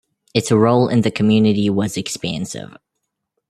[0.33, 2.75] Its role in the community was expansive.